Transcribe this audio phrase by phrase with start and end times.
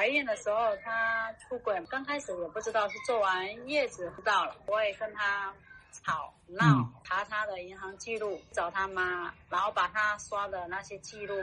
[0.00, 5.52] 怀孕的时候他出轨，刚开始也不知道是做完月子知道了，我也跟他
[5.92, 11.36] 吵闹，嗯查他的银行记录，找他妈，然后把他刷的那些记录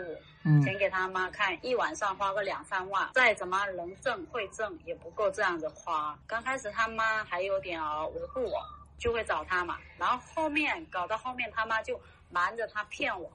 [0.43, 6.17] 嗯钱给他妈看，一晚上花个两三万，再怎么能挣会挣也不够这样子花。
[6.25, 8.59] 刚开始他妈还有点呃维护我，
[8.97, 12.01] 就会找他嘛，然后后面搞到后面他妈就
[12.31, 13.31] 瞒着他骗我。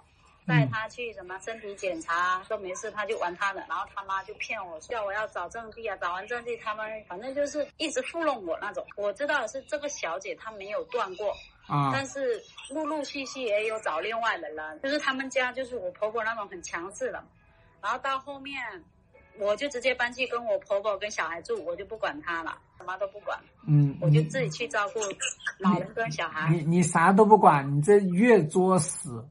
[0.46, 8.84] 带他去什么身体检查都没事，他就玩他的，然后他妈就骗我叫我要找证据啊，找完证据他们反正就是一直糊弄我那种。
[8.96, 11.32] 我知道的是这个小姐她没有断过，
[11.66, 17.22] 啊但是陆陆续续也有找另外的人，就是他们家就是我婆婆那种很强势的，
[17.80, 18.60] 然后到后面
[19.38, 25.00] 我就直接搬去跟我婆婆跟小孩住，我就不管她了，什么都不管，嗯，我就自己去照顾
[25.58, 26.50] 老人跟小孩。
[26.50, 29.24] 你你啥都不管，你这越作死，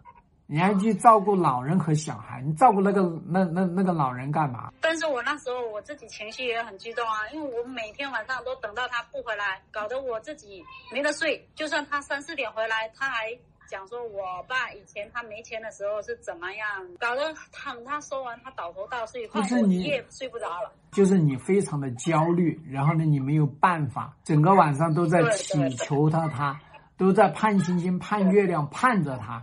[0.51, 4.69] 你还去照顾老人和小孩，你照顾那个那那那个老人干嘛？
[4.81, 11.47] 但是我那时候我自己情绪也很激动啊，因为我每天晚上都等到他不回来，搞得我自己没得睡。
[11.55, 13.31] 就算他三四点回来，他还
[13.69, 16.67] 讲说我爸以前他没钱的时候是怎么样，
[16.99, 20.73] 搞得等他说完，他倒头大睡，我不是你一夜睡不着了。
[20.91, 26.59] 就是你非常的焦虑，然后呢，你没有办法，整个晚上都在祈求他，他
[26.97, 29.41] 都在盼星星、盼月亮、盼着他，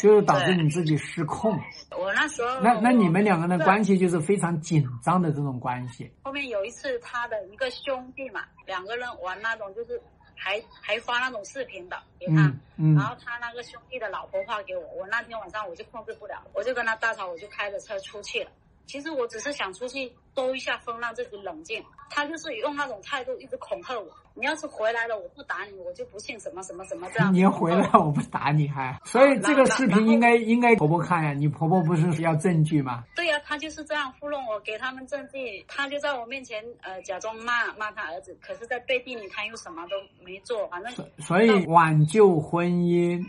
[0.00, 1.58] 就是导致你自己失控。
[1.90, 6.10] 我那时候那那你们两个人的关系就是非常紧张的这种关系。
[6.22, 10.00] 后面有一次，他的一个兄弟嘛，两个人玩那种就是
[10.34, 12.46] 还还发那种视频的给他。
[12.46, 18.50] 嗯嗯然后他那个兄弟的老婆发给我，我那天晚上我就控制不了，我就跟他大吵，我就开着车出去了。
[18.90, 21.80] 其实我只是想出去兜一下风，让自己冷静。
[22.12, 27.32] 他就是用那种态度一直恐吓我，你要是回来了，我不打你，我就不信什么什么什么这样。
[27.32, 33.04] 你回来我不打你还，所以这个视频应该应该婆婆看呀，你婆婆不是要证据吗？
[33.14, 43.24] 对呀、他就是这样糊弄我，给他们证据，他就在我面前呃假装骂骂他儿子，可是，在背地里他又什么都没做，反正所以挽救婚姻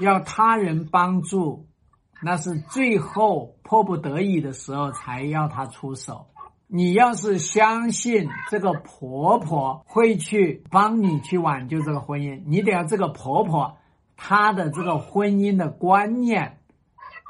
[0.00, 1.64] 要他人帮助，
[2.24, 6.26] 那是最后迫不得已的时候才要他出手。
[6.66, 13.76] 你要是相信这个婆婆会去帮你去挽救这个婚姻，你得要这个婆婆
[14.16, 16.58] 她的这个婚姻的观念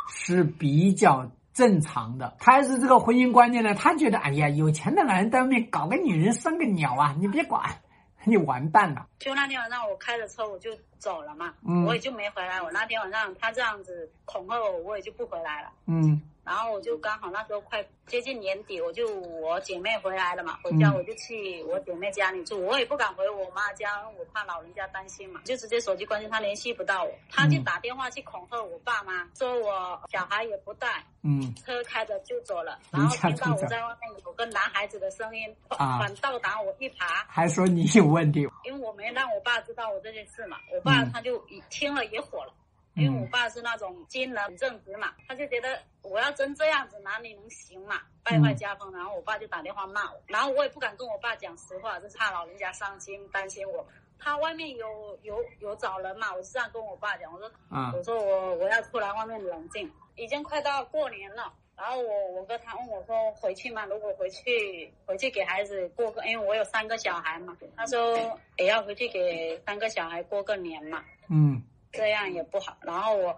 [0.08, 2.36] 是比较正常的。
[2.38, 7.80] 她要是这个婚姻观念呢，她觉得哎呀，有钱的男人在外面搞个女人生个鸟啊，你别管，
[8.26, 9.06] 你完蛋了。
[9.18, 12.60] 就那天晚上我开着车我就走了嘛，嗯我也就没回来。
[12.62, 15.72] 我那天晚上他这样子恐吓我，我也就不回来了。
[15.86, 38.46] 嗯然后我就刚好那时候快接近年底，我就我姐妹回来了嘛，回家嗯我就去我姐妹家里住，我也不敢回我妈家，我怕老人家担心嘛，就直接手机关机，她联系不到我，她就嗯打电话去恐吓我爸妈，说我小孩也不带，嗯车开着就走了，然后听到我在外面有个男孩子的声音，啊反倒打我一耙，还说你有问题。
[38.64, 42.52] 因为我没让我爸知道我这件事嘛，我爸嗯他就听了也火了。
[42.94, 48.92] 因为我爸是那种金人很正直嘛，他就觉得我要真这样子哪里能行嘛，败坏家风。
[48.94, 53.84] 然后我爸就打电话骂我，然后我也不敢跟我爸讲实话，就是怕老人家伤心担心我。
[54.16, 61.52] 他外面有有有找人嘛，我是这样跟我爸讲，我说啊我说我我要出来外面冷静，已经快到过年了。
[61.76, 63.84] 然后我我哥他问我说回去吗？
[63.86, 67.56] 如果回去回去给孩子过个，因为我有三个小孩嘛。
[67.76, 68.16] 他说
[68.56, 71.60] 也要回去给三个小孩过个年嘛，嗯
[71.90, 72.76] 这样也不好。
[72.80, 73.36] 然后我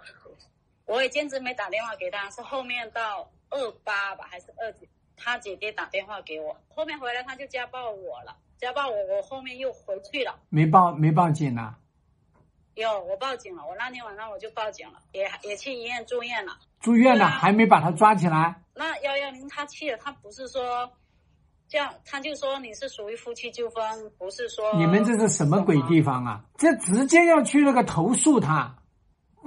[0.87, 10.39] 我也坚持没打电话给他，是后面到二八吧还是二几，他姐姐打电话给我，后面回来他就家暴我了，家暴我，我后面又回去了。
[10.49, 11.75] 没报没报警呢、
[12.75, 16.57] 有，我报警了，我那天晚上我就报警了，也也去医院住院了。
[16.81, 18.55] 住院了啊还没把他抓起来。
[18.75, 20.89] 那幺幺零他去了，他不是说
[21.69, 26.45] 这样，他就说你是属于夫妻纠纷，不是说你们这是什么鬼地方啊？
[26.57, 28.77] 这直接要去那个投诉他，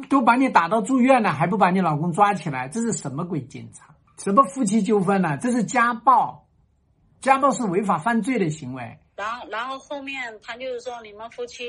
[0.08, 3.96] 都把你打到住院了，还不把你老公抓起来，这是什么鬼警察？
[4.18, 6.46] 什么夫妻纠纷呢、这是家暴，
[7.22, 8.98] 家暴是违法犯罪的行为。
[9.16, 11.64] 然后然后后面他就是说你们夫妻，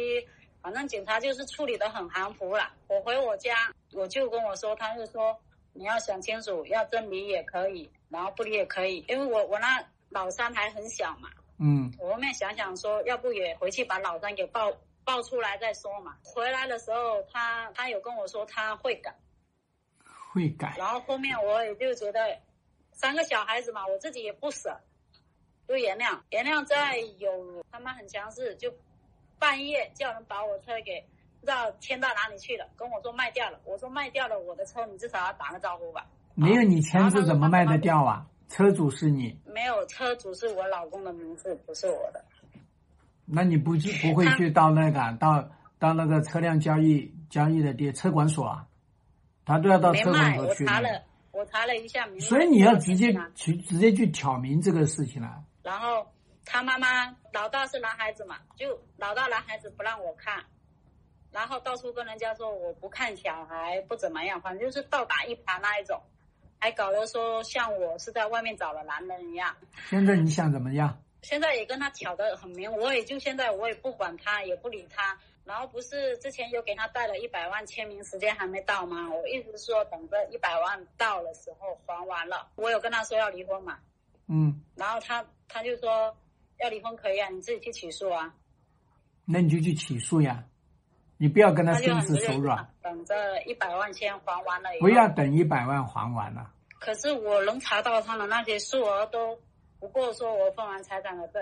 [0.61, 2.71] 反正警察就是处理的很含糊了。
[2.89, 3.55] 我回我家，
[3.93, 5.37] 我就跟我说，他就说
[5.73, 11.29] 你要想清楚，要真离也可以，然后不离也可以，因为我我那老三还很小嘛，
[11.59, 14.73] 嗯我后面想想说，要不也回去把老三给抱
[15.11, 16.17] 抱出来再说嘛。
[16.23, 19.13] 回来的时候，他他有跟我说他会改。
[20.33, 20.77] 会改。
[20.79, 22.39] 然后后面我也就觉得，
[22.93, 24.81] 三个小孩子嘛，我自己也不舍，
[25.67, 26.17] 就原谅。
[26.31, 28.73] 原谅在有他妈很强势，就
[29.37, 31.05] 半夜叫人把我车给
[31.41, 33.59] 不知道牵到哪里去了，跟我说卖掉了。
[33.65, 36.07] 我说卖掉了我的车，你至少要打个招呼吧。
[36.37, 38.25] 没有你签字怎么卖得掉啊？
[38.49, 42.25] 车主是你，没有车主是我老公的名字，不是我的。
[43.33, 45.49] 那你不去不会去到那个到
[45.79, 48.67] 到那个车辆交易交易的地车管所啊？
[49.45, 50.71] 他都要到没车管所去的。
[50.71, 55.43] 查了，我查了一下，所以你要直接去直接去挑明这个事情了。
[55.63, 56.07] 然后
[56.45, 60.45] 他妈妈老大是男孩子嘛，就老大男孩子不让我看，
[61.33, 66.01] 然后到处跟人家说我不看小孩，不怎么样，反正就是倒打一耙那一种，
[66.59, 69.57] 还搞得说像我是在外面找了男人一样。
[69.89, 71.01] 现在你想怎么样？
[71.23, 75.19] 现在也跟他挑得很明，我也就现在我也不管他，也不理他。
[75.43, 79.09] 然后不是之前有给他带了一百万签名，时间还没到吗？
[79.11, 82.49] 我一直说等着一百万到的时候还完了。
[82.55, 83.79] 我有跟他说要离婚嘛，
[84.29, 86.17] 嗯，然后他他就说
[86.59, 88.33] 要离婚可以啊，你自己去起诉啊。
[89.25, 90.45] 那你就去起诉呀，
[91.17, 94.87] 你不要跟他心慈手软，等着一百万先还完了以后。
[94.87, 96.53] 不要等一百万还完了。
[96.79, 99.39] 可是我能查到他的那些数额都
[99.81, 101.41] 不过说我分完财产了这，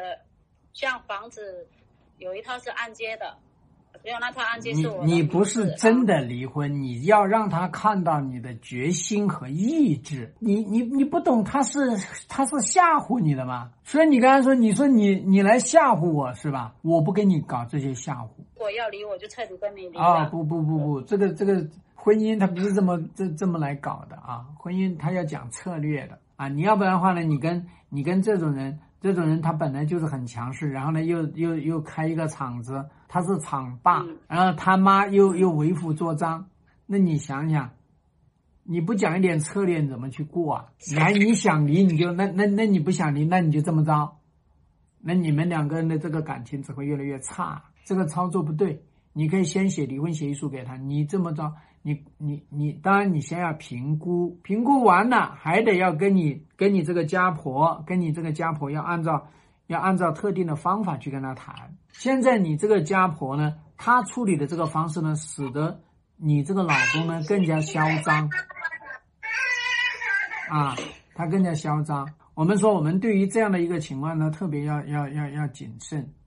[0.72, 1.66] 像房子
[2.18, 3.36] 有一套是按揭的，
[4.02, 10.32] 只有那套按揭是我你你不是真的离婚，你要让他看到你的决心和意志。
[10.38, 11.80] 你你你不懂，他是
[12.28, 13.72] 他是吓唬你的吗？
[13.82, 16.74] 所以你刚才说，你说你你来吓唬我是吧？
[16.82, 18.28] 我不跟你搞这些吓唬。
[18.54, 20.02] 我要离，我就彻底跟你离了。
[20.02, 36.44] 啊，不不不不，这个这个婚姻它不是这么这这么来搞的啊，婚姻它要讲策略的啊，你要不然的话呢，你跟你跟这种人，这种人他本来就是很强势，然后呢又又又开一个厂子，他是厂霸嗯，然后他妈又又为虎作伥，
[36.86, 37.72] 那你想想，
[38.62, 40.66] 你不讲一点策略，你怎么去过啊？
[40.88, 44.18] 你还你想离你就那那那你不想离，那你就这么着，
[45.00, 48.84] 那你们两个人的这个感情只会越来越差，这个操作不对。
[49.18, 59.26] 你可以先写离婚协议书给他，你这么着，你你你，当然你先要评估，评估完了还得要跟你跟你这个家婆，跟你这个家婆要按照
[59.66, 61.76] 要按照特定的方法去跟他谈。
[61.90, 65.80] 现在你这个家婆呢，她处理的这个方式呢，使得
[66.16, 68.30] 你这个老公呢更加嚣张，
[70.48, 70.76] 啊，
[71.16, 72.08] 他更加嚣张。
[72.34, 76.08] 我们说，我们对于这样的一个情况呢，特别要要要要谨慎